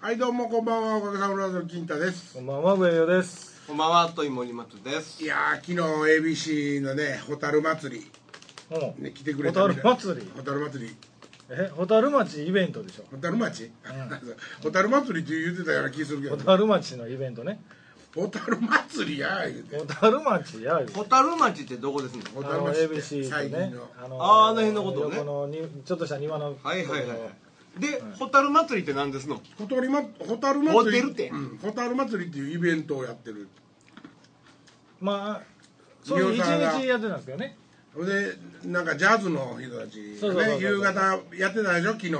[0.00, 0.16] はい。
[0.16, 2.34] どうもこんばんはおかげさまで金太です。
[2.34, 3.60] こんばんは上与です。
[3.66, 5.22] こんばんは、とい森松です。
[5.22, 5.26] い。
[5.26, 8.10] やー昨日 ABC のね蛍祭り。
[8.70, 9.04] うん。
[9.04, 9.82] ね来てくれたみたい。
[9.82, 10.30] 蛍祭り？
[10.36, 10.96] 蛍祭り。
[11.50, 13.04] え蛍町イベントでしょ？
[13.10, 13.70] 蛍町？
[14.62, 17.60] 蛍祭りって言ってたような気するけど蛍町のイベントね。
[18.14, 19.76] 蛍祭りや言うて。
[19.94, 22.22] 蛍町やホタル町ってどこですの？
[22.50, 23.70] あの蛍町 ABC
[24.00, 25.16] ののあーあの辺のことね。
[25.16, 26.56] 横のにちょっとした庭の。
[26.62, 27.18] はいはいはいはい。
[27.78, 29.40] で、ホタル祭りって何ですの？
[29.58, 31.58] 蛍ま蛍ホ祭りテルってうん。
[31.62, 33.48] 蛍祭りっていうイベントをやってる。
[35.00, 35.46] まあ
[36.02, 37.56] そういう一日やってたんですけどね。
[37.94, 38.32] ほんで
[38.64, 41.00] なんかジャズの人たちそうそうそうそうがね夕方
[41.36, 41.92] やってたでしょ？
[41.92, 42.10] 昨日。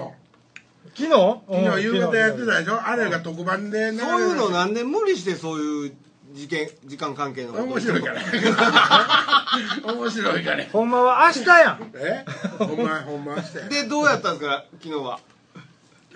[0.94, 1.10] 昨日？
[1.50, 2.86] 昨日夕方やってた昨でしょ？
[2.86, 3.90] あれが特番で。
[3.90, 5.92] 流れそういうのなんで無理してそういう
[6.34, 8.20] 事件、時間関係のこと面白いから。
[9.94, 10.64] 面白いから。
[10.66, 11.90] ほんまは明日やん。
[11.94, 12.24] え？
[12.58, 15.20] ほんまほんましてで、どうやったんですか、昨日は。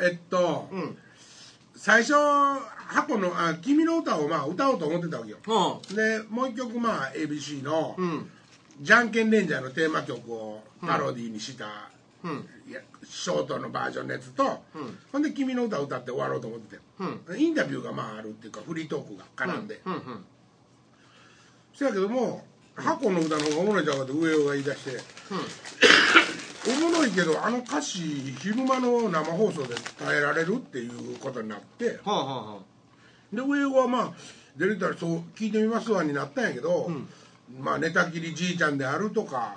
[0.00, 0.98] えっと、うん。
[1.74, 5.38] 最初箱のあ「君の歌」をまあ歌おうと思ってたわけよ
[5.90, 8.02] うでもう一曲まあ ABC のん。
[8.02, 8.30] うん。
[8.80, 11.90] 「じゃんけんレンジャー」のテーマ曲をパロディーにした、
[12.22, 12.48] うん。
[13.04, 17.40] ショートのバージョンのやつと、うんほんで「君の歌」を歌って終わろうと思ってて、うん。
[17.40, 19.94] インタビューがまああるっていうかフリートークが絡んで、うん。
[19.94, 20.24] うん。
[21.74, 25.00] そやけども箱の歌の方がおもろいちゃうかって上尾が言い出して、
[26.64, 28.00] おもろいけどあの歌詞
[28.40, 31.98] 昼間の生放送で伝えられるっていうことになって。
[32.04, 32.58] はあはあは
[33.32, 34.12] で上尾はまあ
[34.56, 36.90] 出れたらそう聞いてみますわになったんやけど、
[37.58, 39.56] まあ寝たきりじいちゃんであるとか、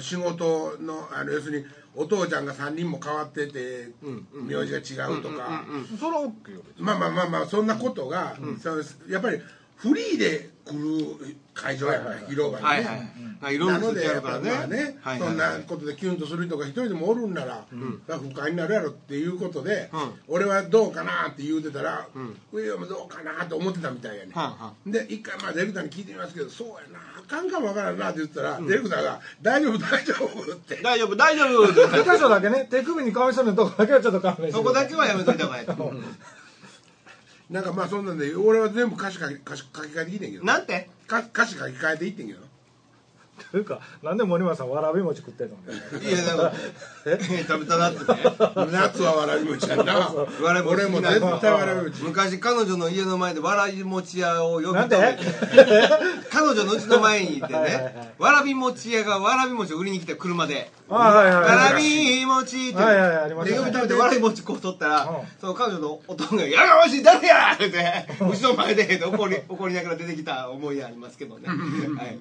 [0.00, 3.88] 仕事のあの要するにお父ちゃんが3人も変わってて、
[4.34, 5.64] 名字が違うとか、
[5.98, 9.40] それは OK よまあまあまあまあそんなことが、そうやっぱり
[9.76, 13.10] フリーで来る会場やから、広場にね、はいはい。
[13.40, 13.54] はい。
[13.54, 14.96] いろんなのでやっぱやるからね。
[15.18, 17.64] そんなことでキュンとする人が一人でもおるんなら、
[18.08, 20.00] まあ不快になるやろっていうことで、うん。
[20.28, 22.08] 俺はどうかなって言うてたら、
[22.52, 30.76] 上はもどうかなと思ってたみたいやね、はあはで一回まあディレクターに聞いてみますけどそうやなあかんかもわからんなって言ってたら、ディレクターが「大丈夫大丈夫」って。
[30.82, 32.00] 大丈夫、大丈夫って。
[32.00, 35.66] 一箇所だけね手首にかみそうなとこだけはちょっと勘弁してそこだけはやめといた方がいい。
[37.50, 39.42] なんかまあそんなんで俺は全部歌詞書き書き
[39.72, 40.44] 換えてきてんけど。
[40.44, 40.88] なんて？
[41.06, 42.40] か歌詞書き換えていってんけど
[43.50, 45.56] というかなんで森松さんわらび餅食ってんの？
[46.02, 46.50] いや、でも、
[47.46, 47.98] 食べたなって。
[48.00, 48.06] ね。
[48.72, 52.02] 夏はわらび餅やなわらび餅俺も絶対わらび餅。
[52.02, 54.96] 昔彼女の家の前でわらび餅屋を呼びて。
[56.30, 57.82] 彼女のうちの前にいてはいはいはい。
[57.94, 60.70] ねわらび餅屋がわらび餅を売りに来て車で。
[60.88, 61.30] わはい
[61.72, 62.78] らび餅って。
[62.78, 62.84] で
[63.58, 65.26] 呼び止めてわらび餅こう取ったらうん。
[65.40, 71.48] その彼女の夫が「やがましい誰や!」ってうちの前で怒り怒りながら出てきた思い出ありますけどね。
[71.48, 71.54] は
[72.04, 72.18] い。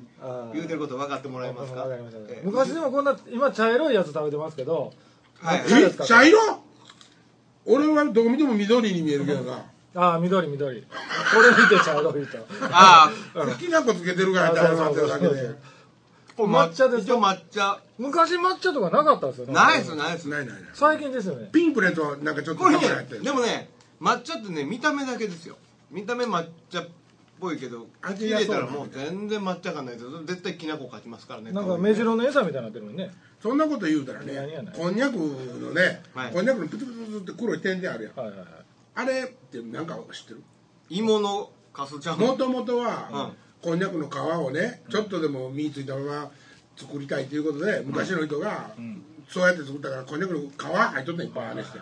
[0.54, 1.82] 言うてること分かってもらえますか？
[1.82, 4.94] わかりましたええ昔でもこんな今茶色いやつ食べてますけど。
[5.40, 5.64] はい。
[5.68, 5.90] え？
[6.06, 6.40] 茶色？
[7.66, 9.66] 俺はどう見ても緑に見えるけどな。
[9.96, 10.82] ああ緑緑。
[10.82, 10.88] こ
[11.42, 12.38] れ見て茶色いと。
[12.72, 15.08] ああきな粉つけてるからあ茶そうそうそう。
[15.08, 15.76] 色になってるだけで
[16.36, 17.80] これ抹茶です一応抹茶。
[17.98, 19.54] 昔抹茶とかなかったんですよね。
[19.54, 20.64] ナイスナイスないないない。
[20.74, 21.50] 最近ですよね。
[21.52, 22.82] ピンクのやつはなんかちょっとこれね
[23.24, 23.70] でもね
[24.02, 25.56] 抹茶ってね見た目だけですよ。
[25.90, 26.88] 見た目抹茶っ
[27.40, 30.06] ぽいけど味入れたらもう全然抹茶感ないです。
[30.06, 33.12] よ絶対きな粉かきますからねなんか目白の餌みたいになってるのにね。
[33.42, 34.34] そんなこと言うたらね
[34.76, 36.34] こんにゃくのねはい。
[36.34, 38.16] こんにゃくのプツプツプツって黒い点々あるやん。
[38.16, 38.48] はいはいはい。
[38.96, 40.44] あれってなんか知ってる？
[40.90, 43.32] 芋のかすちゃんもともとは
[43.62, 43.70] うん。
[43.70, 46.32] こんにゃくの皮をねちょっとでも身ついたまま
[46.78, 48.70] 作りたいということで昔の人が
[49.28, 51.80] そうやって作ったからこんにゃくの皮入っとったんいっぱいあれして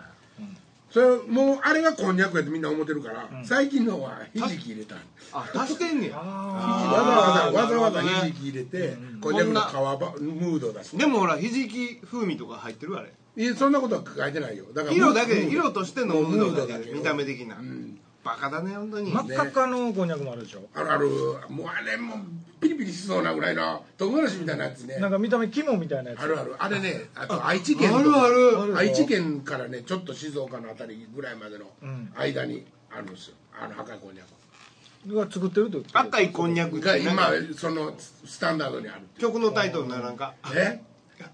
[0.94, 4.94] それもうあれがこんにゃくやってみんな思ってるから最近のはひじき入れた
[5.32, 6.20] あ足してんねや。
[6.22, 19.12] あわざわざわざわざひじき入れてこんにゃくの皮ばムードだしでもほらひじき風味とか入ってるあれいやそんなことは書いてないよだから色だけ色としてのムードだけよ見た目的なうんバカだね本当に。
[19.12, 20.62] 真っ赤っかのこんにゃくもあるでしょ。
[20.74, 21.08] あるある。
[21.50, 22.16] もうあれも
[22.60, 24.96] ピリピリしそうなぐらいの唐辛子みたいなやつね。
[24.96, 26.20] なんか見た目肝みたいなやつ。
[26.20, 26.54] あるある。
[26.58, 28.76] あれねあと愛知県とあるある。
[28.76, 32.12] 愛知県からねちょっと静岡のあたりぐらいまでのうん。
[32.16, 33.34] 間にあるんですよ。
[33.60, 35.14] あの赤いこんにゃく。
[35.14, 35.98] が作ってるってこと。
[35.98, 40.34] 赤いこんにゃくが今かそのスタンダードにある曲のタイトルななんか。
[40.54, 40.80] え？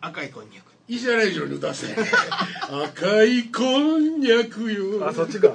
[0.00, 1.94] 赤いこんにゃく石原裕次郎に歌わせて
[2.66, 5.06] 赤いこんにゃくよ。
[5.08, 5.50] あそっちか。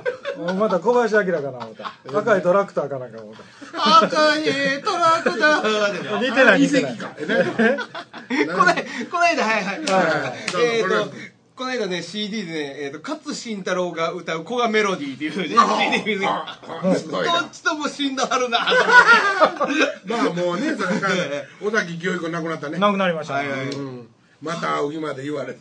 [0.57, 1.91] また小林明かな思った。
[2.17, 3.33] 赤いトラクターかなんか思っ
[3.73, 4.05] た。
[4.05, 4.43] 赤い
[4.81, 6.21] トラクター。
[6.21, 6.91] で似てない遺似てない。
[6.93, 7.15] 跡か。
[8.55, 9.65] こないこないだはいはい。
[9.65, 10.63] はいはい。
[10.63, 10.95] えっこれ。
[10.95, 11.11] と
[11.57, 15.55] この間ね CD でね、えー、と勝慎太郎が歌う「古賀メロディー」っていうね
[16.03, 18.59] CD 見ああすごいどなっちとも死んだはるな。
[20.05, 21.13] まあもうねそれから
[21.61, 22.77] 尾崎清彦亡くなったね。
[22.77, 23.49] なくなりましたね。
[23.49, 23.67] はいはい。
[23.67, 24.07] うん
[24.45, 25.59] また会う日まで言われて。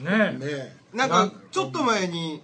[0.00, 0.38] ねえ。
[0.38, 2.42] ねなんかちょっと前に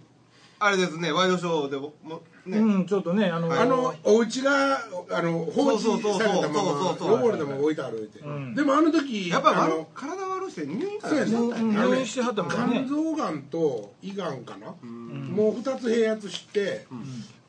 [0.58, 4.78] あれですねワイドショーでももね、うんちょっとねあのあのお家が
[5.10, 7.10] あの放置されたまそうまそうそう。
[7.10, 8.54] ロボルでも置いてあるって、ん。
[8.54, 12.84] でもあの時やっぱりあの体悪して入院かそうやねらしちゃったんやあのね入院してはったもんね。
[12.86, 16.86] 肝臓がんと胃がんかな、もう2つ併発して、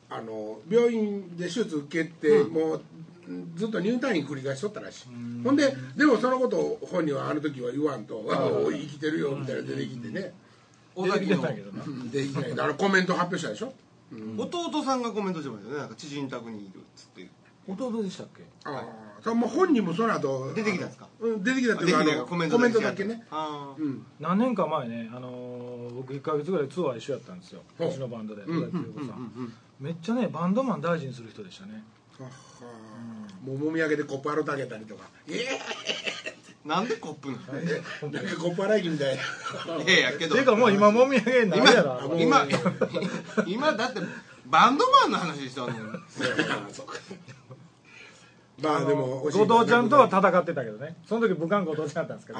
[0.08, 2.82] あの病院で手術受けて、もう
[3.56, 5.08] ずっと入退院繰り返しとったらしい、
[5.44, 10.34] ほんででもそのことを本人はあの時は言わんと「あおい生きてるよ」みたいな出てきてね、
[10.96, 11.50] 出てきて尾崎のたん。
[11.50, 11.84] やけどな。
[12.10, 13.72] できないだからコメント発表したでしょ？
[14.38, 15.80] 弟さんがコメントしてましたよね。
[15.80, 17.28] なんか知人宅にいるっつって。
[17.66, 18.42] 弟でしたっけ？
[18.64, 18.84] あ
[19.24, 19.34] あ。
[19.34, 21.08] もう本人もその後出てきたんですか？
[21.20, 21.42] うん。
[21.42, 23.26] 出てきたっていうかコメントコメントだけね。
[23.30, 24.04] あうん。
[24.20, 27.62] 何年か前ね、あのー僕1か月ぐらいツアー一緒やったんですよ。
[27.78, 27.88] ほう。
[27.88, 28.42] うちのバンドで。
[29.80, 31.82] めっちゃねバンドマン大事にする人でしたね
[32.18, 32.30] はは
[33.44, 35.46] もうもみあげでコップ洗ってあげたりとか「え
[36.64, 37.42] あなんでコップなの？
[37.60, 39.22] えなんかコップ洗い機みたいな」
[39.84, 40.34] いやいやけど。
[40.34, 42.62] ていうかもう今もみあげないやろ今今
[43.46, 44.00] 今だって
[44.46, 45.76] バンドマンの話してんねん
[46.72, 46.94] そうか
[48.62, 50.96] まあでも後藤ちゃんとは戦ってたけどね。
[51.06, 52.38] その時武漢後藤ちゃんだったんですけど。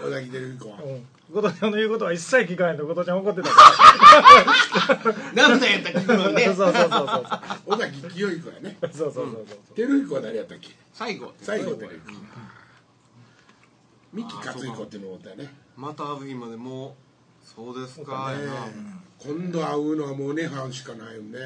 [0.00, 7.24] 小崎照彦はうん後藤ちゃんの言うことは一切聞かないと後藤ちゃん怒ってたかなんなんやったら聞くのにねらそうそうそうそう。
[7.66, 8.76] 小崎清彦やね。
[8.80, 10.70] そうそうそうそう照彦は誰やったっけ？
[10.92, 11.98] 最後最後照彦
[14.12, 15.52] 三木克彦っていうのもおったよね。
[15.76, 16.92] また会う日までもう
[17.54, 18.32] そうですか。
[18.32, 18.38] ね。
[19.18, 21.38] 今度会うのはもうネハンしかないよね。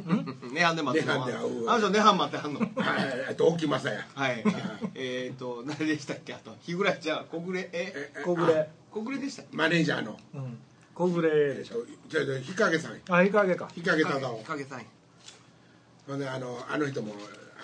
[0.52, 2.60] ネハンで待ってネハンで会うあの人ネハン待ってはんの？
[2.60, 3.26] はい。
[3.30, 4.44] あと沖正也はい。
[4.94, 6.34] えっと誰でしたっけ？
[6.34, 7.68] あと日暮じゃあ小暮？
[7.72, 8.12] え？
[8.24, 8.68] 小暮。
[8.90, 10.18] 小暮でしたマネージャーの。
[10.34, 10.58] うん。
[10.94, 11.76] 小暮えっでしょ。
[11.76, 13.00] とじゃあじゃあ日陰さん。
[13.08, 13.68] あ日陰か。
[13.72, 14.82] 日陰忠夫影さん。
[16.08, 17.14] ほんであのあの人も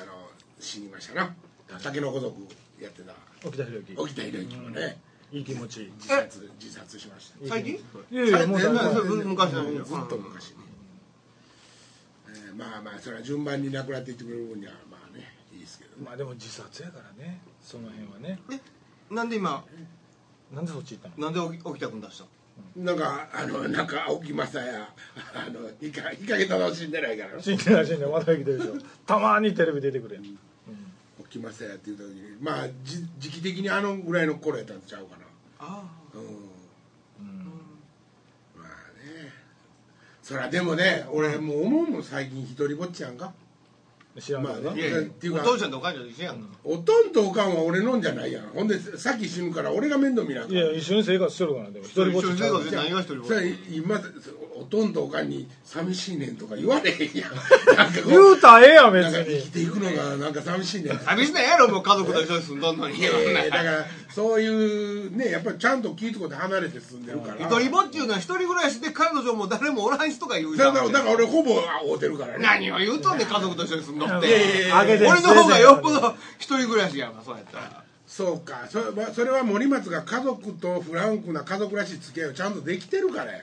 [0.00, 0.30] あの
[0.60, 1.34] 死にましたな。
[1.82, 2.40] 竹の子族
[2.80, 3.12] やってた。
[3.44, 3.94] 沖田博之。
[3.96, 5.00] 沖田博之もね
[5.30, 7.48] いい気持ち自殺自殺しました。
[7.48, 7.74] 最近？
[8.10, 8.58] いやいやもう
[9.26, 10.56] 昔のずっと昔に、
[12.28, 18.40] えーまあまあそれは順番に亡くなっていってくれる分にはまあねいいですけどまあでも自殺やからねその辺はね。
[18.50, 19.14] え？
[19.14, 19.64] なんで今？
[20.54, 21.30] なんでそっち行ったの？
[21.30, 22.24] なんで沖田君出した？
[22.24, 24.86] のなんかあのなんか青木正也あ
[25.50, 27.40] の日陰日陰忠夫死んでないから。
[27.40, 28.12] 死んでない死んでない。
[28.12, 28.72] まだ生きてるでしょ。
[29.06, 30.24] たまにテレビ出てくるやん
[31.34, 32.36] 青木正也っていう時に。
[32.40, 35.24] まあじ時期的にあのぐらいの頃やったんちゃうかな。
[35.60, 35.82] あ
[36.14, 37.44] うん、
[38.56, 39.32] まあね。
[40.22, 43.32] そりゃでもね俺もう思うもん最近一人ぼっちやんか
[44.20, 45.00] 知らんまあいやいや。
[45.00, 46.48] っていうかお父ちゃんとお母ちゃんと一緒やんか。
[46.64, 48.48] おとんとおかんは俺のんじゃないやん。
[48.48, 50.52] ほんでさっき死ぬから俺が面倒見なあかん。
[50.52, 54.00] いや一緒に生活してるからでも一人ぼっちちゃう一緒に生活して何が一人ぼっちそれ今
[54.56, 57.34] おとんとおかんに寂しいねんとか言われへんやん。
[57.76, 60.98] なんかこ言うたらええやん別なんか生きにていくのがなんか寂しいねん。
[60.98, 62.98] 寂しないやろもう家族と一緒に住んどんのに。
[62.98, 64.48] いやいやだからそうい
[65.08, 67.46] うねやっぱりちゃんと聞いとこで離れて住んでるから。
[67.46, 70.74] 一人ぼっちゅうのは一人暮らしで彼女も誰もおらんしとか言うじゃん。
[70.74, 72.42] だからだから俺ほぼ会うてるからね。
[72.42, 77.84] 何を言うとんねん家族と一緒に住んどっいやいやいて俺の方がよっぽど一人暮らしやんかそうやったら。
[78.06, 78.66] そうか。
[78.70, 83.32] それはそれは森松が家族とフランクな家族らしい付き合いをちゃんとできてるから。
[83.32, 83.42] やい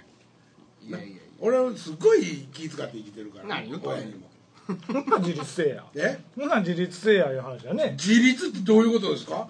[0.89, 1.17] やいやいや。
[1.39, 3.45] 俺はすごい気遣って生きてるから。
[3.45, 4.01] 何言うとんねん。
[4.03, 4.29] 親にも。
[4.67, 5.83] ほ んなん自立せえや。
[5.93, 6.19] え？
[6.35, 7.91] ほんなん自立せえやいう話やね。
[7.99, 9.47] 自立ってどういうことですか？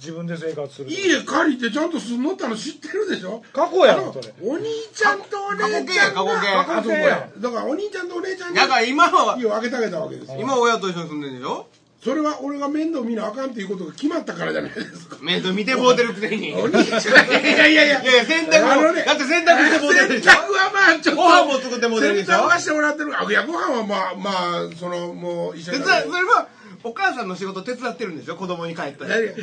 [0.00, 3.42] 自分で生活する家借りてちゃんと住んどったの知ってるでしょ？
[3.52, 4.32] 過去やろそれ。
[4.42, 4.64] お兄
[4.94, 6.24] ちゃんとお姉ちゃんが
[6.64, 10.38] 過去形やだからお兄ちゃんとお姉ちゃんだから今は家をあげてあげたわけですよ。
[10.40, 11.66] 今親と一緒に住んでんでしょ？
[12.02, 15.18] それは俺が面倒見なあかんっていうことが決まったからじゃないですか。
[15.20, 16.48] 面倒見てもうてるくせに。
[16.48, 17.02] いお兄ちゃん。
[17.02, 17.06] い
[17.44, 18.02] やいやいや。
[18.02, 20.30] やいや洗濯もねだって洗濯してもうてるでしょ？
[20.30, 21.20] 洗濯はまあちょっと。
[21.20, 22.32] ご飯も作ってもうてるでしょ？
[22.32, 23.12] 洗濯はしてもらってる。
[23.20, 26.48] あいやご飯はまあまあそのもう一緒にそれは
[26.82, 29.38] お母さんの仕事手伝ってるんでしょ子供に帰ったらどういうこ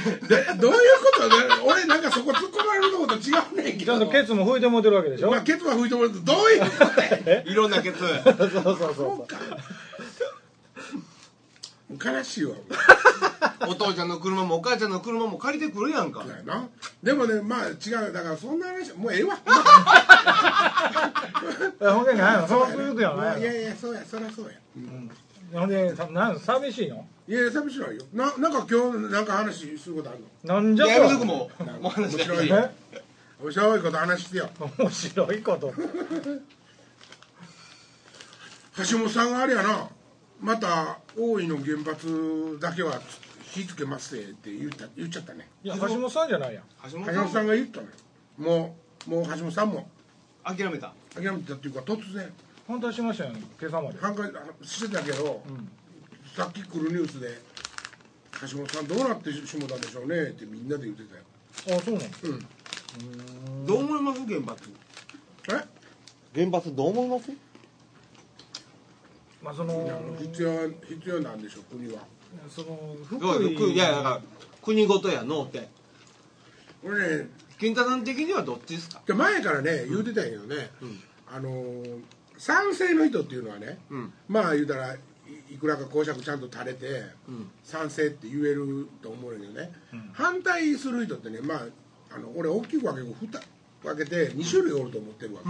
[1.20, 1.36] とね？
[1.68, 3.20] 俺なんかそこ突っ込まれるとこと違
[3.60, 3.94] うねんけど。
[3.94, 5.30] ちゃんとケツも拭いてもうてるわけでしょ？
[5.32, 6.62] まあケツは拭いてもらうとどういう？
[6.62, 6.68] こ
[7.26, 8.00] とやいろんなケツ。
[8.00, 8.14] そう
[8.50, 9.28] そうそうそ
[11.90, 11.94] う。
[12.04, 12.56] 悲しいわ。
[13.70, 16.24] お父ちゃんの車もお母ちゃんの車も借りてくるやんか。
[16.24, 16.68] そうやな。
[17.04, 17.72] でもねまあ違
[18.10, 18.12] う。
[18.14, 19.38] だからそんな話もうええわ。
[21.82, 23.38] えほんでないのそういうことやな。
[23.38, 24.52] いいやいやそうやそりゃそうや。
[24.76, 25.10] の
[25.54, 27.06] ほんでさなん寂しいの？
[27.28, 28.02] いやいや寂しいわよ。
[28.14, 30.56] ななんか今日なんか話することあるの？
[30.56, 32.72] なんじゃやめとそくもうもう話面白いえ
[33.42, 34.50] 面白いこと話してよ。
[34.78, 35.74] 面白いこと。
[38.78, 39.90] 橋本さんがあれやな。
[40.40, 43.02] また大井の原発だけは
[43.52, 45.48] 火つけますって言った言っちゃったね。
[45.64, 46.64] いや橋本さんじゃないやん。
[46.92, 47.94] 橋橋本さんが言ったのよ。
[48.38, 48.76] も
[49.08, 49.90] うもう橋本さんも。
[50.44, 50.94] 諦めた。
[51.16, 52.32] 諦めたっていうか突然
[52.68, 53.42] 反対しましたよね。
[53.60, 54.00] 今朝まで。
[54.00, 54.30] 反対
[54.62, 55.42] してたけど、
[56.36, 57.40] さっき来るニュースで
[58.42, 61.16] 橋本さんどうなってしもたんでしょうねってみんなで言ってた
[61.72, 61.80] よ。
[61.80, 63.66] あそうなのうん。
[63.66, 64.26] どう思います？
[64.26, 64.70] 原発。
[65.50, 66.42] え？
[66.46, 67.32] 原発どう思います？
[69.42, 72.02] まあその必要必要なんでしょ国は。
[72.50, 73.74] その福井。
[73.74, 74.22] いやだから
[74.62, 75.70] 国ごとやのうって。
[76.84, 79.02] これね金太さん的にはどっちですか？
[79.08, 80.70] で前からね言うてたんやけどね、
[81.34, 82.02] あのー
[82.38, 84.14] 賛成の人っていうのはね、うん。
[84.28, 85.00] まあ言うたらい
[85.52, 86.88] いくらか公爵ちゃんと垂れて、
[87.32, 87.50] ん。
[87.64, 89.72] 賛成って言えると思うんだけどね、
[90.14, 91.68] 反対する人ってねまあ
[92.16, 93.42] あの俺大きく分けてふた
[93.84, 95.42] 分けて2種類おると思ってるわ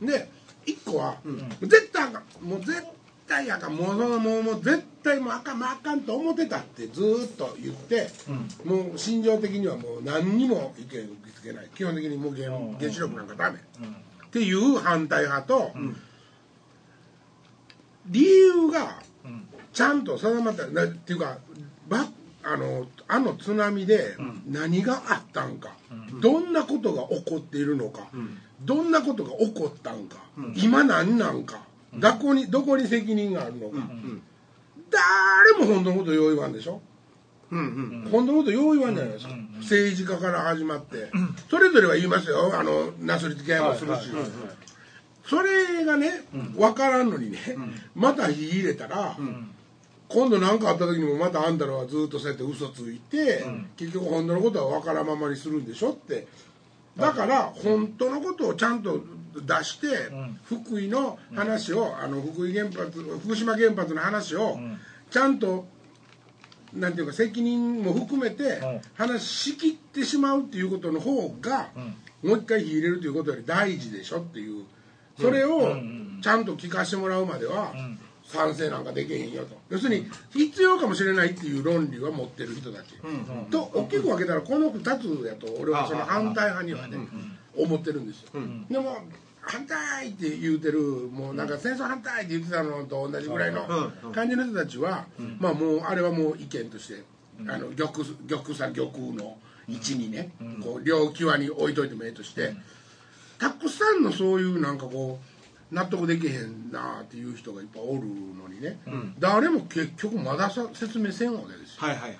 [0.00, 0.28] け、で
[0.66, 1.16] 1個は、
[1.60, 2.44] 絶対あかん。
[2.44, 2.82] もう絶
[3.26, 3.76] 対あかん。
[3.76, 8.08] もうそのもうもう絶対もうあかんもうあかんと思ってたってずーっと言って、
[8.64, 11.02] もう心情的にはもう何にも意見受け
[11.36, 11.68] 付けない。
[11.74, 15.72] 基本的にもう原原子力なんかダメ、っていう反対派と、
[18.08, 19.02] 理由が
[19.72, 21.38] ちゃんと定まったなっていうか
[21.88, 22.06] ば
[22.42, 25.76] あのあの津波で何があったんか、
[26.20, 28.08] どんなことが起こっているのか、
[28.62, 30.18] どんなことが起こったんか、
[30.54, 33.78] 今何なんか、どこにどこに責任があるのか、
[34.90, 36.80] 誰も本当のことよう言わんでしょ、
[37.50, 38.08] うんうん。
[38.12, 41.10] 本当のことよう言わんじゃないですか、政治家から始まって、
[41.50, 42.52] それぞれは言いますよ。
[42.56, 44.10] あのなすりつけ合いもするし、
[45.28, 47.38] それがね分からんのにね、
[47.94, 49.16] また火入れたら、
[50.08, 53.44] 今度何かあった時にもまたあんたらはずっとそうやって嘘ついて、
[53.76, 56.26] 結局本当のことは分からんままにするんでしょって。
[56.96, 59.00] だから本当のことをちゃんと
[59.34, 59.88] 出して、
[60.44, 64.58] 福井の話をあの福井原発福島原発の話を
[65.10, 65.66] ちゃんと
[66.72, 68.60] なんていうか責任も含めて
[68.94, 71.68] 話しきってしまうっていうことの方が、
[72.22, 74.64] もう一回火入れるということより大事でしょっていう
[75.18, 75.76] それを
[76.22, 77.72] ちゃんと聞かせてもらうまでは
[78.24, 79.56] 賛成なんかできへんよと。
[79.70, 82.94] 要するに必要かもしれないっていう論理は持ってる人たち、
[83.50, 86.98] と大きく分けたらこの2つやと俺はその反対派にはね
[87.56, 88.30] 思ってるんですよ、
[88.68, 88.98] でも
[89.40, 95.06] 反対って言うてるもうなんか戦争反対って言ってたのと同じぐらいの感じの人たちは、
[95.38, 97.04] まあもうあれはもう意見として、
[97.46, 99.36] あの玉玉さ玉の
[99.68, 100.32] 位置にね、
[100.62, 102.56] こう両際に置いといてもええとして、
[103.38, 105.18] たくさんのそういうなんかこ
[105.70, 108.78] う納得できへんなっていう人がいっぱいおるのにね、
[109.18, 111.78] 誰も結局まださ説明せんわけですよ。
[111.78, 112.16] はいはいは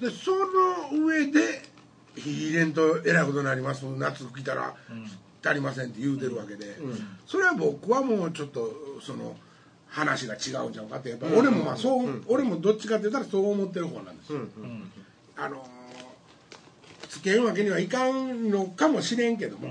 [0.00, 0.02] い。
[0.02, 1.62] でその上で
[2.16, 3.84] 「火入れんとえらいことになります。
[3.84, 4.74] 夏来たら
[5.44, 6.78] 足りません」って言うてるわけで、
[7.26, 8.72] それは僕はもうちょっと
[9.02, 9.36] その
[9.86, 14.40] 話が違うんちゃうかってやっぱ俺もまあそう、俺もどっちかって言ったらそう思ってる方なんですよ、
[15.36, 15.64] あの
[17.24, 19.68] けるわけにはいかんのかもしれんけども、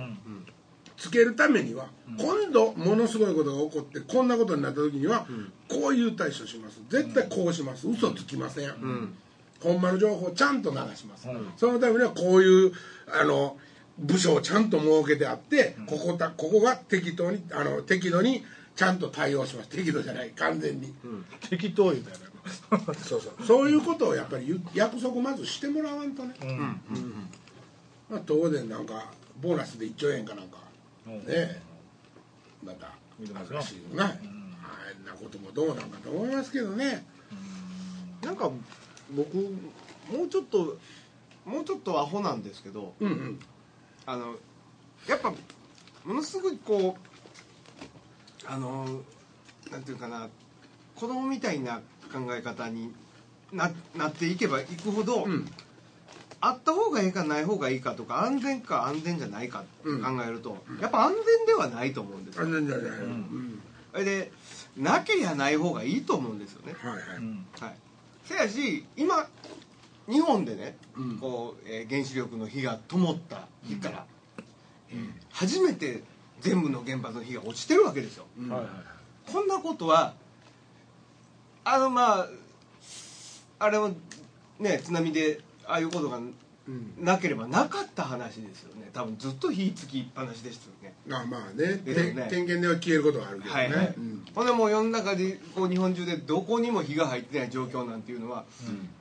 [0.98, 5.28] つけるためには、今度ものすごいことが起こってこんなことになった時には、
[5.70, 6.82] こういう対処します。
[6.90, 7.88] 絶対こうします。
[7.88, 8.70] 嘘つきません、
[9.62, 9.82] ほん。
[9.82, 12.74] まの情報をちゃんと流します、そのためにはこういう
[13.08, 13.58] あの
[13.98, 18.44] 部署をちゃんと設けてあって、ここたここが適当にあの適度に
[18.76, 19.70] ちゃんと対応します。
[19.70, 20.32] 適度じゃない。
[20.32, 20.94] 完全に、
[21.50, 22.24] 適当言うたよね。
[23.04, 23.46] そうそう。
[23.46, 26.34] そういうことをやっぱり約束まずしてもらわんとね、
[28.14, 29.06] まあ、東電なんか
[29.42, 30.58] ボーナスで1兆円かなんか、
[31.08, 31.24] ね。
[31.28, 31.62] え
[32.64, 37.04] また見てますな新しいよな、あんなこともどうなんかと思いますけどね。
[38.22, 38.52] なんか
[39.16, 40.78] 僕もうちょっと
[41.44, 43.40] もうちょっとアホなんですけどうんうん。
[44.06, 44.36] あの
[45.08, 45.32] やっぱ
[46.06, 49.02] ものすごいこうあの
[49.72, 50.30] なんていうかな
[50.96, 51.82] 子供みたいな
[52.14, 52.94] 考え方に
[53.52, 55.46] ななっていけばいくほど、うん
[56.46, 60.80] あった方がいいかない方がいいかとか安全か安全じゃないかって考えると、うん。
[60.80, 63.62] やっぱ安全ではないと思うんですよ安全じゃない、うん。
[63.94, 64.32] それで
[64.76, 66.76] なけりゃない方がいいと思うんですよね。
[66.78, 67.46] はいはい、うん。
[67.62, 67.76] はい。
[68.26, 69.26] せやし今
[70.10, 71.18] 日本でね、うん。
[71.18, 74.06] こうえー原子力の火が灯った日から、
[74.90, 76.04] えー初めて
[76.42, 78.26] 全部の原発の火が落ちてるわけですよ。
[78.38, 78.50] うん。
[78.50, 78.70] はいはい。
[79.32, 80.14] こんなことは
[81.64, 82.28] あのまあ
[83.60, 83.92] あれは
[84.60, 86.20] ね津波でああいうことが
[86.66, 86.94] うん。
[86.98, 88.90] なければなかった話ですよね。
[88.94, 90.94] 多分ずっと火つきっぱなしですよね。
[91.10, 91.76] あまあね。
[91.78, 92.24] ですよね。
[92.24, 93.94] て点検では消えることはあるけどね、はいはい。
[93.98, 94.26] うん。
[94.34, 98.46] ほんでもう世の中でこう日本中でどこにも火が入ってない状況なんていうのは、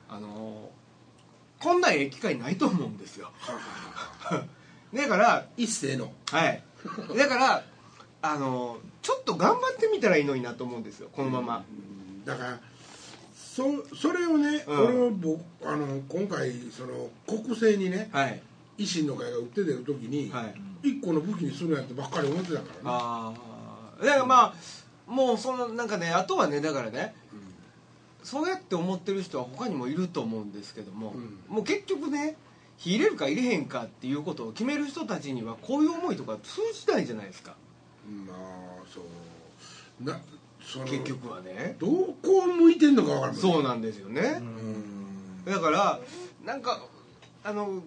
[0.09, 0.83] あのー
[1.63, 3.31] こんなええ機会ないと思うんですよ。
[4.93, 6.11] だから一斉の。
[6.29, 6.61] はい。
[7.17, 7.63] だから
[8.21, 11.09] あのーちょっと頑張ってみたらいいのになと思うんですよ。
[11.13, 11.63] このまま、
[12.25, 12.59] だから
[13.53, 14.79] そそれをね、うん。
[14.79, 18.41] 俺は僕あの今回その国政にねはい。
[18.79, 20.41] 維新の会が打って出る時に、は
[20.81, 20.89] い。
[20.89, 22.79] 一個の武器にするんやってばっかり思ってたからね。
[22.85, 23.33] あ
[24.01, 24.53] あだからまあ
[25.05, 27.13] もうそのなんかねあとはねだからね
[28.23, 31.55] そうやって思ってる人は他にもいると思うんですけども、うん。
[31.55, 32.35] もう結局ね
[32.77, 37.53] 火入れるか入れへんかっていうことを決める人たちにはこういう思いとか通じないじゃないですか。
[38.27, 38.37] まあ
[38.91, 40.03] そう。
[40.03, 40.19] な
[40.85, 41.75] 結局はね。
[41.79, 43.53] どこ向いてんのか分からんもんね。
[43.53, 44.41] そうなんですよね、
[45.45, 45.99] だから
[46.45, 46.81] なんか
[47.43, 47.83] あの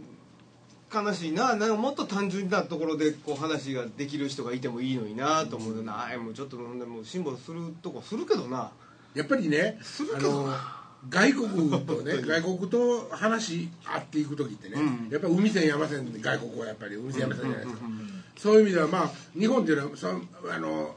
[0.95, 8.71] 悲しいななんかもっと単純なところでこう話ができる人がいてもいいのになと思うな、あもうちょっとでも辛抱するとこするけどな。
[9.14, 10.54] やっぱりねするあけどの
[11.09, 15.09] 外国とね 外国と話合っていく時ってね、うん。
[15.11, 17.87] やっぱり海線山線で外国はやっぱり海線山線じゃないですか、
[18.37, 20.21] そういう意味ではまあ日本っていうのはその
[20.52, 20.95] あの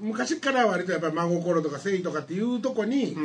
[0.00, 3.16] 昔から割とやっぱり真心とか誠意とかっていうとこに、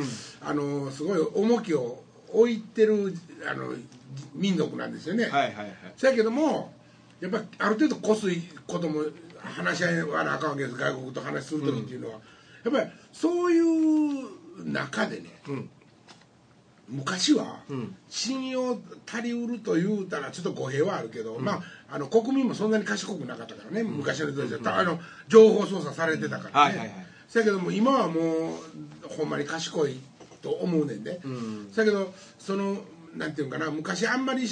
[0.41, 3.13] あのすごい重きを置いてる
[3.49, 3.73] あの
[4.33, 5.25] 民族なんですよね。
[5.25, 5.75] はいはいはい。
[5.97, 6.73] そやけども
[7.19, 9.03] やっぱある程度こすいことも
[9.39, 10.75] 話し合いはなあかんわけです。
[10.75, 12.19] 外国と話する時っていうのは、
[12.63, 15.69] やっぱりそういう中でね、うん
[16.91, 17.95] 昔はうん。
[18.09, 27.05] 信用足りうると言うたらちょっと語弊はあるけど、まああの国民もそんなに賢くなかったからね、昔の人たちは、あの情報操作されてたからね、はいはいはい。
[27.27, 29.99] そやけども今はもうほんまに賢い
[30.41, 31.69] と思うねんで、ん。
[31.71, 32.77] そやけどその
[33.15, 34.45] なんていうんかな昔あんまり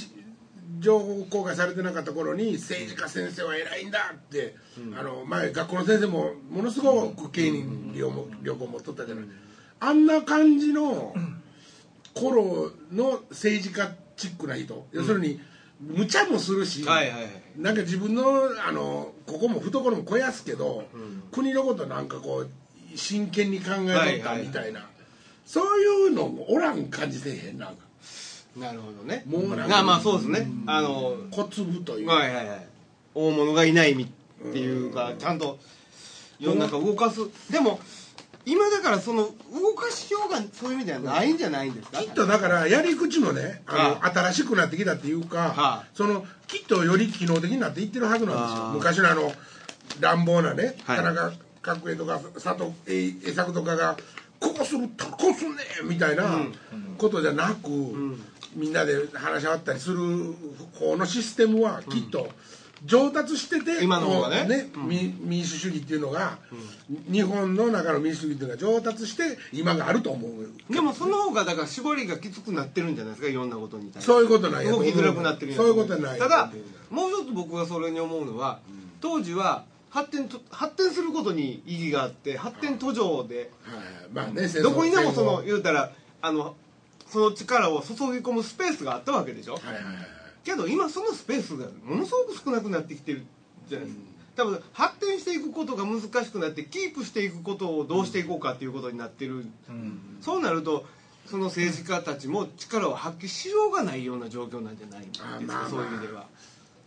[0.80, 4.56] 情報公開されてなかった頃に政治家先生は偉いんだって、
[4.98, 9.26] あの前学校の先生もものすごく経理旅も旅行持っとったじゃない、
[9.82, 11.14] あんな感じの
[12.20, 15.40] 頃の政治家チックな人、要するに
[15.80, 17.32] 無茶もするし、はいはいはい。
[17.58, 18.24] なんか自分の
[18.68, 20.84] あのここも懐も肥やすけど、
[21.32, 24.88] 国のことなんかこう真剣に考えとったみたいな、
[25.46, 27.72] そういうのもおらん感じせえへんな。
[27.72, 27.90] んか
[28.58, 29.24] なるほどね。
[29.26, 30.48] もうなんかあまあそうですね。
[30.66, 32.08] あの小粒という。
[32.08, 32.68] か、はいはいはい。
[33.16, 35.60] 大物がいないみっていうかちゃんと
[36.40, 37.22] 世の中動かす。
[37.52, 37.80] でも
[38.46, 41.38] 今だからその動かしようがそういう意味ではないん。
[41.38, 42.00] じゃないんですか？
[42.00, 48.64] きっとだからやり口もねあの、は新しくなってきたっていうか、はそのきっとより機能的になっていってるはずなんですよ。
[48.74, 49.32] 昔のあの
[50.00, 50.98] 乱暴なね、はい。
[50.98, 53.98] 田中角栄とか佐藤栄作とかが
[54.40, 56.40] こうするとこうすんねみたいな
[56.98, 57.70] ことじゃなく、
[58.56, 59.98] みんなで話し合ったりする
[60.80, 62.30] 方のシステムはきっと
[62.86, 64.70] 上達してて、今の方がね。
[64.74, 66.38] こうみ民主主義っていうのが、
[67.12, 70.74] 日本の中の民主主義っていうのが上達して今があると思う。
[70.74, 74.12] でもその方がだから絞りがきつくなってるんじゃないですかいろんなことに対して。
[74.12, 74.86] そういうことなんやと思う。
[74.86, 76.20] 動きづらくなってるそういうことない。
[76.20, 76.52] ただ
[76.90, 78.60] もう一つ僕がそれに思うのは、
[79.02, 83.80] 当時は発展と発展することに意義があって発展途上ではい
[84.14, 86.56] まあねどこにでもその戦言うたらあの
[87.08, 90.19] その力を注ぎ込むスペースがあったわけでしょ、後はいはいはい
[90.50, 93.24] けど今そのスペースがものすごく少なくなってきてる
[93.68, 94.04] じゃないですか、
[94.36, 99.46] 多分発展していくことが難しくなってキープしていくことをどうしていこうかっていうことになってる、
[100.22, 100.86] そうなると
[101.28, 105.70] その政治家たちも力を発揮しようがないような状況なんじゃないんですか、あまあまあ。
[105.70, 106.26] そういう意味では。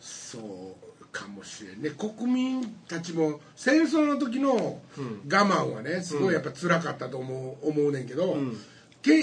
[0.00, 1.90] そうかもしれんね。
[1.90, 4.80] 国民たちも戦争の時の我
[5.28, 8.50] 慢はねすごいやっぱ辛かったと思う思うねんけど、ん。
[8.50, 8.56] け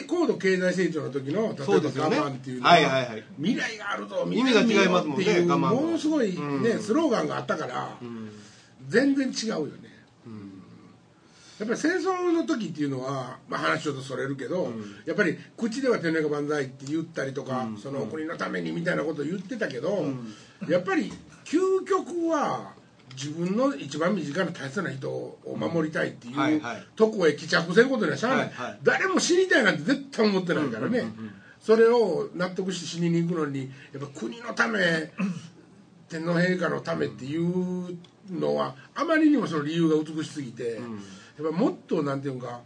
[0.08, 3.24] 高度経済成長の時の例えば我慢っていうのはいはいはい。
[3.38, 7.98] 未来があるぞ意味が違いますもんねものすごいね、スローガンがあったから、
[8.88, 9.90] 全然違うよね、
[11.60, 14.72] やっぱり戦争の時っていうのは、まあ、話ちょっとそれるけど、
[15.06, 20.06] やっぱり口では天皇が万歳って言ったりとか、その国のためにみたいなことを言ってたけど、
[20.68, 21.12] やっぱり
[21.46, 22.74] 究極は
[23.22, 26.86] 自分の一番身近な大切な人を守りたいっていう、はいはい。
[26.96, 28.80] とこへ帰着せんことにはしゃあない、はいはい。
[28.82, 31.04] 誰も死にたいなんて絶対思ってないからね、
[31.60, 35.12] それを納得して死にに行くのにやっぱ国のため
[36.08, 37.98] 天皇陛下のためっていう
[38.32, 40.80] のはあまりにもその理由が美しすぎて、
[41.42, 42.62] やっぱもっとなんていうか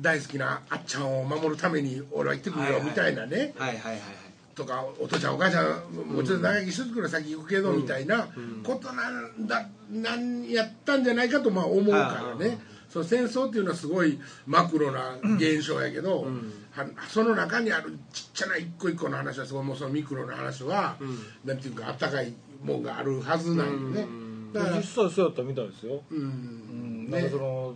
[0.00, 4.27] 大好きなあっちゃんを守るために俺は行ってくるよみたいなね、はいはいはいはい
[4.58, 8.28] とかお父ちゃんお母ちゃんもうちょっと長生きしとくから先行くけどみたいな
[8.64, 12.58] ことなんだなんやったんじゃないかとまあ思うからね。
[12.88, 16.26] その戦争っていうのはすごいマクロな現象やけど、
[16.72, 20.96] はその中にあるちっちゃな一個一個の話はすごいもうそのミクロな話は、
[21.44, 22.32] なんていうかあったかい
[22.64, 24.06] もんがあるはずなんよね、
[24.54, 26.18] だから実際そうやったみたいですよ、うん。
[26.18, 27.20] うん、ね。
[27.20, 27.74] なんかその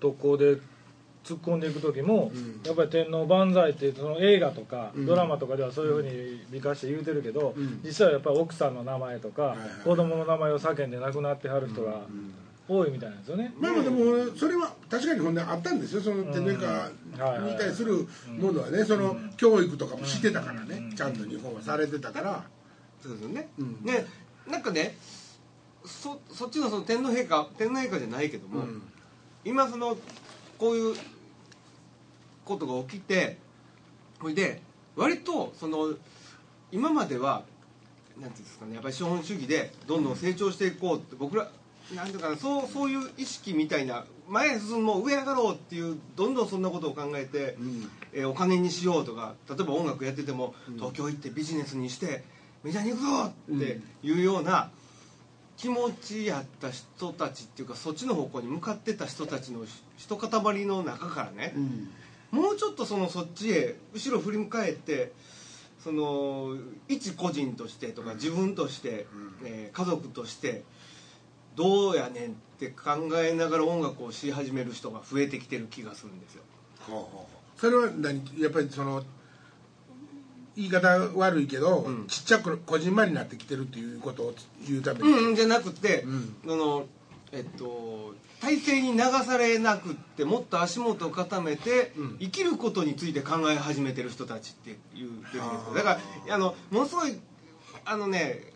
[0.00, 0.56] 特攻で
[1.24, 2.32] 突っ込んでいく時も、
[2.64, 7.54] やっぱり天皇万歳ってその映画とか、ドラマとかではそういうふうに美化して言うてるけど、
[7.84, 12.02] 実際はやっぱり奥さんの名前とか、はい子供の名前を叫んで亡くなってはる人が
[12.68, 13.96] 多いみたいなんですよね、まあまあでも
[14.36, 16.00] それは確かにほんであったんですよ。
[16.00, 18.06] その天皇陛下に対する
[18.38, 22.44] ものはねその教育とかもしてたからねちゃんと日本はされてたから。
[23.00, 23.78] そうですよね、うん。
[23.84, 24.06] ね
[24.50, 24.96] なんかね
[25.84, 28.82] そそっちのその天皇陛下天皇陛下じゃないけども、うん。
[29.44, 29.96] 今その
[30.58, 30.96] こういう
[32.44, 33.38] ことが起きて
[34.20, 34.60] ほいで
[34.96, 35.94] 割とその
[36.72, 37.44] 今までは
[38.20, 41.50] なんていうんですかねやっぱり資本主義でどんどん成長していこうって僕ら
[41.94, 47.90] なんていうかなそうそういう意識みたいな前へ進もう上上がろうっていうどんどんそんなことを考えて、うん。
[48.12, 52.24] えーお金にしようとか例えば音楽やってても、東京行ってビジネスにして
[52.62, 54.70] メジャーに行くぞっていうような
[55.58, 59.66] 気持ちやった人たちっていうかそっちの方向に向かってた人たちの
[59.96, 61.90] 一塊の中からね、うん。
[62.30, 65.12] もうちょっとそのそっちへ後ろ振り返って
[65.82, 69.06] その一個人としてとか自分として、
[69.44, 70.62] えー家族として
[71.56, 76.42] どうやねんって考えながら音楽をし始める人が増えてきてる気がするんですよ。
[76.86, 77.60] ほうほうほう。
[77.60, 78.22] それは何？
[78.40, 79.02] やっぱりその
[80.58, 82.06] 言い方悪いけど、うん。
[82.08, 84.34] ちっちゃくこじんまりになってきてるっていうことを
[84.68, 86.36] 言うために、うん、じゃなくて、うん。
[86.44, 86.86] その
[87.30, 92.16] えっと体制に流されなくってもっと足元を固めて、うん。
[92.18, 95.10] 生きることについて考え始めてる人たちっていう
[95.76, 97.16] だからあのものすごい
[97.84, 98.52] あのね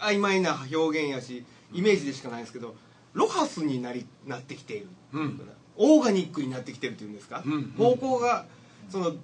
[0.00, 2.74] 曖昧な表現やしイメージでしかないんですけど
[3.14, 5.40] ロハスになりなってきている、うん。
[5.76, 7.72] オーガニックになってきてるっていうんですか、うん。
[7.78, 8.44] 方向が
[8.90, 9.14] その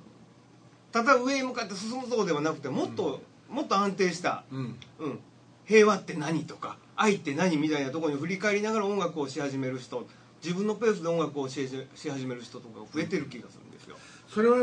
[0.93, 4.77] ただ上へ向かって進むぞではなくてもっと、もっと安定した、うん。
[4.99, 5.19] うん、
[5.67, 10.07] 平和って何とか愛って何みたいなところに振り返りながら音楽をし始める人
[10.43, 13.97] 自分のペースで音楽をしし始める人とかが増えてる気がするんですよ。
[14.29, 14.59] それは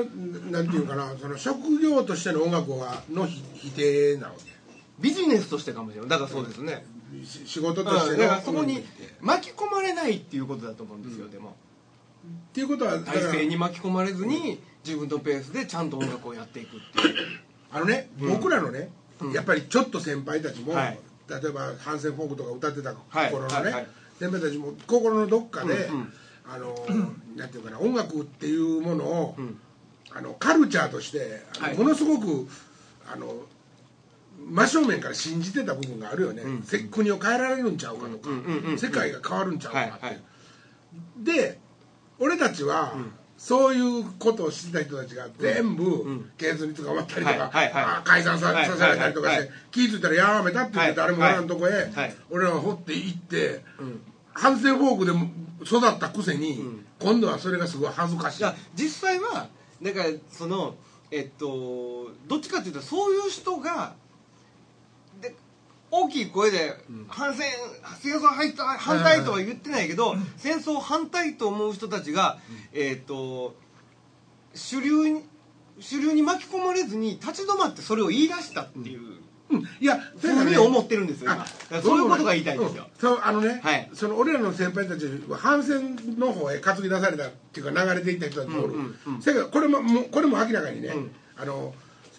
[0.51, 4.51] なんていうかな その職業としての音楽はのひ否定なわけ
[4.99, 6.09] ビジネスとしてかもしれない。
[6.09, 6.85] だからそうですね、
[7.23, 8.83] し仕事うんとしてのだからそこに
[9.21, 11.55] 巻き込まれないっていうことだと思うんですよ、でも。
[12.25, 17.15] っていうことは体制に巻き込まれずに自分のペースでちゃんと音楽をやっていくっていう。
[17.71, 18.29] あのね、うん。
[18.29, 19.31] 僕らのね、うん。
[19.33, 20.99] やっぱりちょっと先輩たちも、はい。
[21.27, 26.13] 例えばハンセンフォークとか歌ってたはい頃のね、はいはい先輩たちも心のどっかで、うんうん。
[26.49, 26.73] あの、
[27.35, 29.59] なんていうかな音楽っていうものを、うん。
[30.13, 31.77] あのカルチャーとして、あのはい。
[31.77, 32.47] ものすごく
[33.11, 33.33] あの
[34.47, 36.63] 真正面から信じてた部分があるよね、うん。
[36.63, 38.77] せ国を変えられるんちゃうかとか、うんうんうんうん。
[38.77, 40.21] 世界が変わるんちゃうかって、はいはい。
[41.17, 41.59] で
[42.19, 42.95] 俺たちは、
[43.45, 46.31] そういうことをしてた人たちが全部、ん。
[46.35, 47.51] 警察に捕まったりとか、
[48.03, 49.49] 解散さ,、せられたりとかして、はい。
[49.49, 49.57] はい。
[49.69, 52.15] 気づいたらやめたって言って誰もおらんとこへ、はい。
[52.31, 54.01] 俺らが掘っていって、ん。
[54.33, 55.29] 反省フォークでも
[55.63, 56.85] 育ったくせに、ん。
[56.97, 58.45] 今度はそれがすごい恥ずかしい。
[58.73, 59.47] 実際は
[59.79, 60.73] だからその
[61.11, 64.04] えっとどっちかというとそういう人がで
[65.97, 66.73] 大きい声で
[67.07, 67.47] 反戦、
[67.99, 72.37] 戦争反対反対とは言ってないけど、戦争反対と思う人たちが、
[72.73, 73.55] えっと
[74.53, 75.23] 主流に
[75.79, 79.61] 主流に巻き込まれずに立ち止まってそれを言い出したっていう、うん。
[79.79, 81.31] いやそういうふうに思ってるんですよ
[81.83, 82.83] そういうことが言いたいんですよ。
[82.83, 83.89] うんそうあのね、はい。
[83.93, 89.21] その俺らの先輩たちは反戦の方へ担ぎ出されたっていうか流れていった人たちもおる、うんうんうん。
[89.21, 91.11] せやけどこれももうこれも明らかにね、うん。
[91.37, 91.73] あの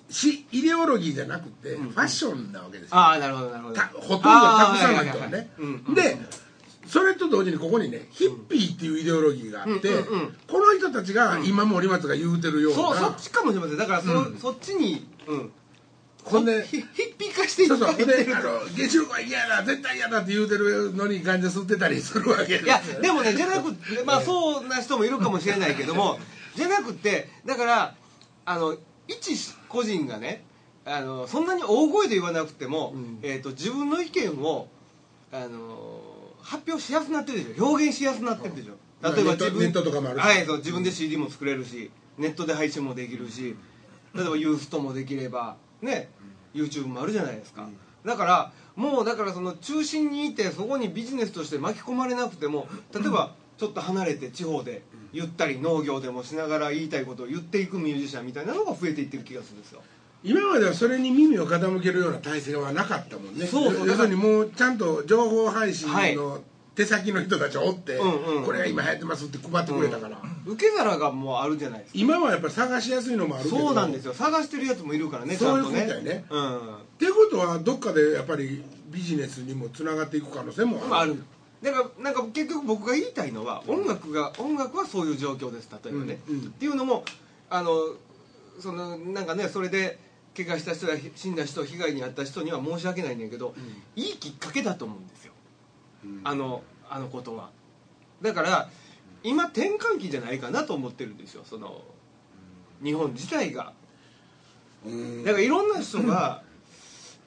[0.08, 2.96] しイデオロギーじゃなくて、ファッションなわけですよ。
[2.96, 3.74] ああなるほどなるほど。
[3.74, 5.48] たほとんどたくさんの人はね
[5.94, 6.16] で
[6.86, 9.88] それと同時にここにねヒッピーっていうイデオロギーがあって、
[10.48, 13.76] この人たちが今森松が言うてるような、そうそっちかもしれません。
[13.76, 14.38] だからそ,、うん。
[14.38, 15.52] そっちにうん。
[16.22, 17.94] ほんでヒヒッピー化していそうそう。
[17.94, 22.64] ってるであの原子力は嫌だ絶対嫌だって言うてるのにガンジャ吸ってたりするわけです。
[22.64, 26.18] いやでもねじゃなくてまあそうな人もいるかもしれないけども
[26.56, 27.94] じゃなくてだから
[28.44, 28.76] あの
[29.08, 29.36] 一
[29.68, 30.44] 個人がね
[30.84, 33.18] あのそんなに大声で言わなくても、うん。
[33.22, 34.68] えー、と自分の意見を
[35.32, 36.00] あの
[36.40, 37.66] 発表しやすくなってるでしょ。
[37.66, 38.74] 表現しやすくなってるでしょ。
[39.02, 40.22] まあ例えば自分ネットとかもあるし。
[40.22, 43.56] はいそう自分で CD も作れるしネットで配信もできるし
[44.14, 46.08] 例えばユーストもできればね
[46.54, 47.68] YouTube もあるじゃないですか、
[48.04, 59.82] だからもうだからその中心にいてそこにビジネスとして巻き込まれなくても例えばちょっと離れて地方でゆったり農業でもしながら言いたいことを言っていくミュージシャンみたいなのが増えていってる気がするんですよ。
[60.22, 63.46] 今まではそれに耳を傾けるような体制はなかったもんね。
[63.46, 63.86] そうそう。
[63.86, 66.16] 要するにもうちゃんと情報配信はい。
[66.16, 66.40] の
[66.74, 71.98] 手先の人たちをおって、うんうんこれが今流行ってますって配ってくれたから、受け皿がもうあるじゃないですか。
[71.98, 73.56] 今はやっぱり探しやすいのもあるけど。
[73.56, 74.12] そうなんですよ。
[74.12, 76.24] 探してるやつもいるからねちそういうゃんとねことだよね。
[76.28, 76.56] うん。
[76.58, 76.60] っ
[76.98, 80.88] ていうことはどっかでやっぱりビジネスにもつながっていく可能性もある。
[80.88, 81.16] まあある
[81.62, 86.46] だからなんか結局僕が言いたいのは音楽が音楽はそういう状況です例えばね、うんうん。
[86.46, 87.04] っていうのも
[87.48, 87.70] あの
[88.60, 89.98] そのなんかねそれで
[90.36, 93.54] 怪我した人や死んだ人被害に遭った人には申し訳ないねんけど、
[93.94, 95.32] いいきっかけだと思うんですよ、
[96.24, 97.48] あのあのことは。
[98.20, 98.68] だから
[99.22, 101.82] 今転換期じゃないかなと思ってるんですよその
[102.82, 103.72] 日本自体が。
[104.84, 105.24] うん。
[105.24, 106.42] だからいろんな人が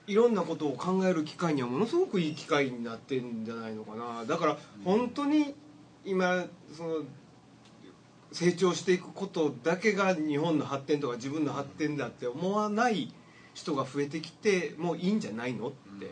[0.09, 4.25] いろんなことを考える機会にはものすごくいい機会になってんじゃないのかな。
[4.25, 5.53] だから本当に
[6.03, 6.45] 今
[6.75, 6.95] その
[8.31, 13.13] 成長していくことだけが日本の発展とか自分の発展だって思わない
[13.53, 16.07] 人が増えてきてもういいんじゃないのって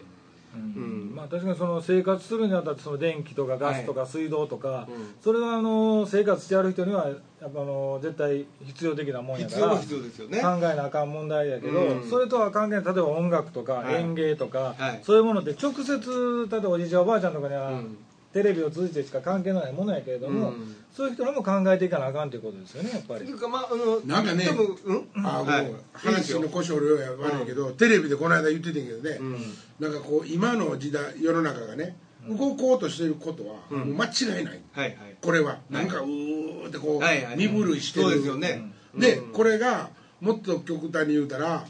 [0.58, 1.14] うん。
[1.16, 5.16] まあ、確かにその生活するにあたってその電気とかガスとか水道とか、うん。
[5.22, 7.18] それはあの生活してある人にはやっ
[7.54, 10.42] ぱあの絶対必要的なもんやから必要は必要ですよね。
[10.42, 12.10] 考えなあかん問題やけど、うん。
[12.10, 13.96] それとは関係ない例えば音楽とかはい。
[14.02, 15.00] 演芸とか、はい。
[15.04, 17.98] そういうものって直接例えばおじいちゃんおばあちゃんとかには、うん。
[18.34, 20.76] テレビを通じてしか関係のないものやけれども、うん。
[20.94, 23.22] そういう人らも考えていかなあかんということですよねやっぱり。
[23.22, 24.48] というかまああのなんかね
[24.86, 25.26] うん？
[25.26, 25.66] あはい。
[25.66, 29.38] もう話の故障量や悪いけど、テレビでこの間言ってたけどね、うん
[29.80, 31.96] なんかこう今の時代世の中がね
[32.28, 33.80] 動こうとしてることはうん。
[33.80, 34.96] もう間違いない、はいはい。
[35.22, 35.60] これは。
[35.70, 37.38] なんかうーってこう、はいはい。
[37.38, 38.06] 身震いしてる。
[38.06, 38.72] そうですよね。
[38.96, 39.32] で、うん。
[39.32, 41.66] これがもっと極端に言うたら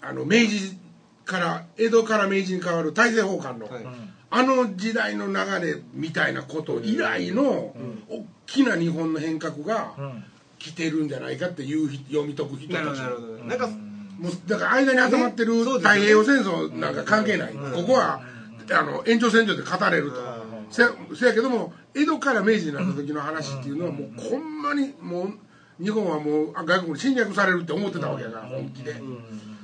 [0.00, 0.76] あの明治
[1.24, 3.84] から江戸から明治に変わる大政奉還の、はい。
[4.30, 7.74] あの時代の流れみたいなこと以来の
[8.08, 10.24] 大きな日本の変革がうん。
[10.58, 12.98] 来てるんじゃないかっていうひ読み解く人たち。
[12.98, 13.68] なるほどなんか
[14.18, 18.20] もうだから間に挟まってる太平洋戦争なんか関係ない、ここは
[18.72, 20.16] あの延長線上で語れると、
[20.70, 25.38] せせやけども江戸から明治になった時の話っていうのはもうほんまにもう
[25.82, 28.94] 日本はもうあ外国に侵略されるって思ってたわけやから本気で、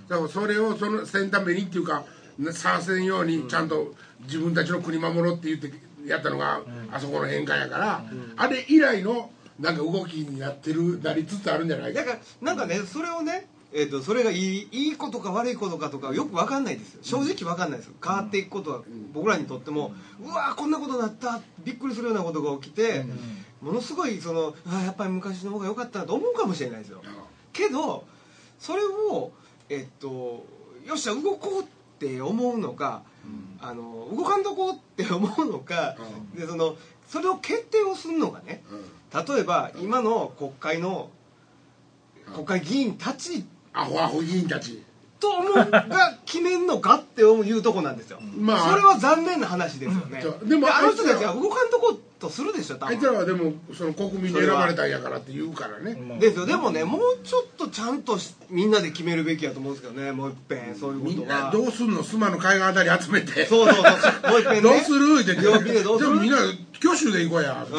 [0.08, 2.04] だからそれをその先端目にっていうか
[2.52, 5.72] させんようにちゃんと自分たちの国守ろうって言って
[6.06, 6.60] やったのが
[6.90, 8.04] あそこの返還やから、
[8.36, 12.00] あれ以来のなんか動きになってるなりつつあるんじゃないか。
[12.00, 17.00] だからなんかねそれをねえー、とそれがいいいいことか悪いことかとかよく分かんないですよ。
[17.02, 17.94] 正直分かんないですよ。
[18.04, 18.82] 変わっていくことは
[19.12, 21.40] 僕らにとってもうわーこんなことになった。
[21.64, 23.04] びっくりするようなことが起きて
[23.60, 27.02] ものすごいそのあーやっぱり昔の方が良かったなと思うかもしれないですよ。
[27.52, 28.04] けど
[28.58, 29.32] それを
[29.68, 30.44] えっと
[30.86, 31.66] よっしゃ動こうっ
[31.98, 33.02] て思うのか、
[33.60, 35.96] あの動かんとこうって思うのか、
[36.34, 36.76] でその
[37.08, 38.62] それを決定をするのがね
[39.14, 41.10] 例えば今の国会の
[42.34, 44.82] 国会議員たちアホアホ議員たち。
[45.20, 48.70] と思うが決めんのかっていうとこなんですよ、まあ。
[48.72, 56.46] それは残念な話ですよね、うんでもあの人たちは動かんとこうとするでしょ多あいつら分はでもその国民に選ばれたんやからって言うからね、まあですよ。
[56.46, 62.02] でもねもうちょっとちゃんとしみんなで決めるべきやと思うんですけどねもういっぺんそういうみんなことはどうすんの？
[62.02, 63.46] 須磨の海岸あたり集めて。
[63.46, 64.30] そうそうそう。
[64.32, 64.60] もういっぺんね。
[64.62, 65.20] どうする？
[65.22, 65.36] って。
[65.36, 66.10] 言って病気でどうする？
[66.10, 66.38] じゃあみんな
[66.82, 67.72] 挙手で行こうやって、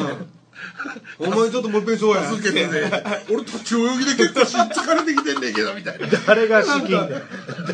[1.18, 2.24] お前ちょっともういっぺんそうや。
[2.30, 2.90] 助けてね。
[3.30, 6.06] 俺立ち泳ぎで結構し疲れてきてんねんけどみたいな。
[6.26, 7.22] 誰が資金で？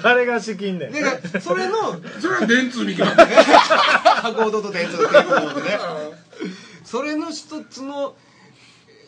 [0.02, 0.88] 誰が資金で？
[0.88, 3.30] でそれのそれは電通に決まってね。
[4.36, 5.78] 合同と電通っていうことでね
[6.84, 8.16] それの一つの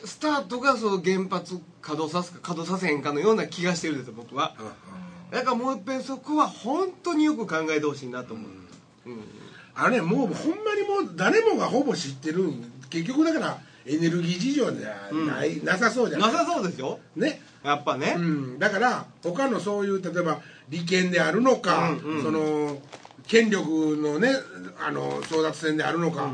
[0.05, 4.55] スタートがその原発稼働さすか稼働させへんかのような気がしてるんですよ僕は。
[5.31, 8.51] だからもう一遍そこは本当によく考えてほしいなと思う、
[9.11, 9.21] うん。
[9.75, 17.41] あれもうほんまにもう誰もがほぼ知ってるん結局だからエネルギー事情じゃない、なさそうじゃなないさそうですよね。
[17.65, 22.23] やっぱね、うん、だから他のそういう例えば利権であるのか、うんうん。
[22.23, 22.79] その
[23.27, 24.31] 権力のね
[24.85, 26.33] あの争奪戦であるのか、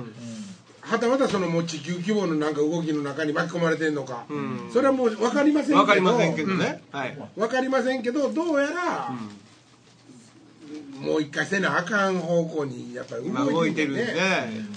[0.80, 4.70] はたまたそのもう地球規模のなんか動きの中に巻き込まれてるのか、ん。
[4.72, 7.10] それはもう分かりませんけどわかりませんけどね、はい。
[7.10, 9.10] うん分かりませんけどどうやら、
[11.00, 14.22] もう一回せなあかん方向にやっぱり今動動いてるんでいてるね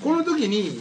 [0.04, 0.80] この時に、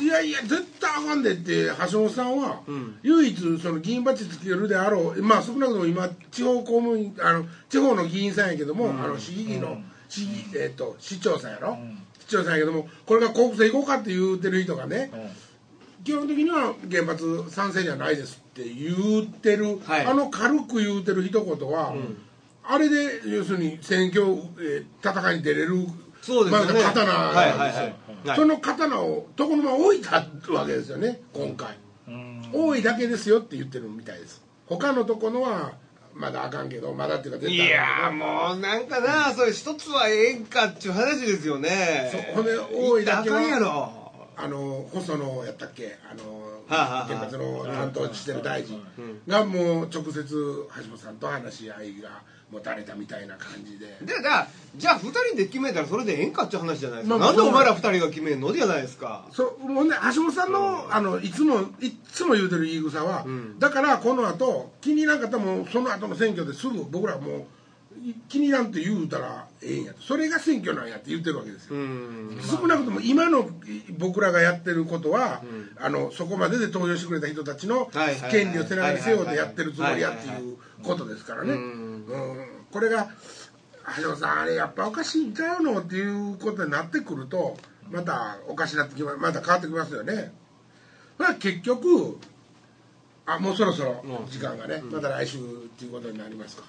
[0.00, 2.98] いやいや絶対あかんでって橋本さんは、ん。
[3.02, 11.76] 唯一その議員バッジつけるであろうまあ少なくとも今地方公務員あの地方の議員さんやけども、あの市議の、市議えっ、と市長さんやろ、
[12.18, 15.10] 市長さんやけどもこれが国政行こうかって言うてる人がね、
[16.02, 20.06] 基本的には原発賛成じゃないですって言ってる、はい。
[20.06, 21.94] あの軽く言うてる一言は、
[22.64, 24.24] あれで要するに選挙、
[24.60, 25.86] えー戦いに出れる
[26.22, 26.72] そうですよね。
[26.72, 28.36] まあ刀なんはいはいですよはいはい。
[28.36, 31.76] その刀を床の間置いたわけですよね今回。
[32.52, 34.42] 多いだけですよって言ってるみたいです。
[34.66, 35.72] 他のとこのは
[36.14, 38.26] まだあかんけどまだっていうか絶い対やーあかんけど。
[38.26, 42.10] もうなんかなそれ一つはええんかっちゅう話ですよね。
[42.12, 43.92] そうほんで多いだけはあかんやろ
[44.42, 45.98] あの細野やったっけ？
[46.10, 48.80] あの、原発の担当してる大臣。
[49.26, 53.86] がもう直接橋本さんと話し合いが持たれたみたいな感じで。
[54.00, 58.52] でじゃあじゃあ2人で決めたらそれでええんかっちゅう話じゃないですか、まあまあなんでお前ら2人が決めんの？
[58.52, 59.28] じゃないですか。
[59.32, 63.26] そうほんで橋本さんの,、あのいつもいっつも言うてる言い草は、
[63.58, 67.44] だからこの後気に入らんかったらもうその後の選挙ですぐ僕らもうい
[68.28, 70.00] 気に入らんって言うたらええんやと。
[70.02, 72.40] それが選挙なんやって言ってるわけですよ、うん。
[72.42, 73.48] 少なくとも今の
[73.98, 75.42] 僕らがやってることは、
[75.78, 77.90] あのそこまでで投票してくれた人たちの
[78.30, 81.58] 権利を背中に背負ってやってるつもりやっていうことですからね、うん。
[81.58, 82.46] うん。
[82.72, 83.10] これが
[83.96, 87.56] 橋本さんあれやっぱおかしいんちゃうのっていうことになってくると
[87.90, 90.32] またおかしになってきままた変わってきますよね。
[91.18, 92.18] まあ結局
[93.26, 95.40] あもうそろそろ時間がね、また来週っ
[95.78, 96.64] ていうことになりますか。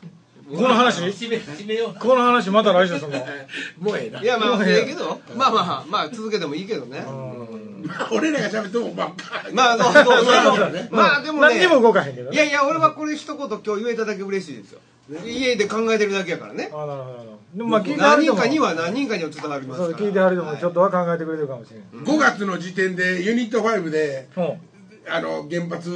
[0.50, 1.02] この話？
[1.04, 3.18] 締め締めようこの話また来週すんの？
[3.80, 4.22] もうええな。
[4.22, 5.20] いやまあええけど。
[5.36, 7.00] まあまあまあ続けてもいいけどね。
[7.84, 10.72] まあ俺らが喋ってもばっかまあそうそうそうまあそう。
[10.72, 12.36] ねまあでもね何にも動かへんけどね。
[12.36, 14.80] いやいや俺はこれ一言今日言えただけ嬉しいですよ。
[15.26, 16.70] 家で考えてるだけやからね。
[16.74, 17.32] あなるほどなるほど。
[17.56, 19.98] でもまあ聞いては何る人かには何人かには伝わりますから。
[19.98, 24.54] そう聞いてはる人もちょっとは考えてくれてるかもしれない5月の時点でユニット5でうん
[25.08, 25.90] あの原発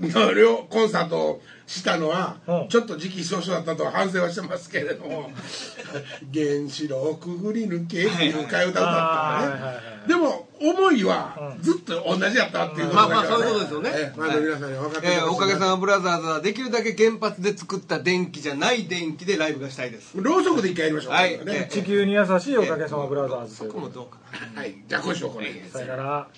[0.00, 2.68] の両コンサートをしたのは、うん。
[2.68, 5.30] ちょっと時期尚早だったとは反省はしてますけれども
[6.32, 9.72] 「原子炉をくぐり抜け」っていう替え歌歌ったはいはいはいらねは
[10.06, 10.08] い。
[10.08, 13.90] でも思いはずっと同じやったっていうことまあまあだからそういうことですよね。
[13.94, 14.18] ええ。
[14.18, 20.12] まず皆さんに分かってえーおかげさままブラザーズはできるだけ原発で作った電気じゃない電気でライブがしたいです。
[20.16, 21.12] ろうそくで一回やりましょう。
[21.12, 21.44] はい。
[21.44, 21.68] ね。
[21.70, 23.58] 地球に優しいおかげさまブラザーズ。
[23.58, 24.18] ということでそこもどうか。
[24.54, 24.74] なはい。
[24.88, 26.28] じゃあ今週はこれさよなら